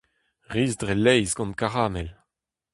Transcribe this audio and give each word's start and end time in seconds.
Riz 0.53 0.73
dre 0.79 0.95
laezh 1.03 1.35
gant 1.37 1.57
karamel. 1.59 2.09